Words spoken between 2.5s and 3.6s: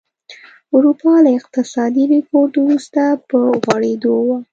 وروسته په